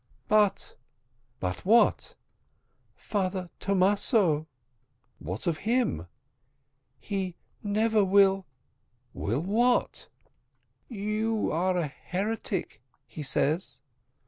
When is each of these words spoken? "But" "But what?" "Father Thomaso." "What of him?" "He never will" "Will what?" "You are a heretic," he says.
"But" 0.27 0.77
"But 1.39 1.63
what?" 1.63 2.15
"Father 2.95 3.51
Thomaso." 3.59 4.47
"What 5.19 5.45
of 5.45 5.57
him?" 5.59 6.07
"He 6.99 7.35
never 7.61 8.03
will" 8.03 8.47
"Will 9.13 9.41
what?" 9.43 10.09
"You 10.89 11.51
are 11.51 11.77
a 11.77 11.85
heretic," 11.87 12.81
he 13.05 13.21
says. 13.21 13.79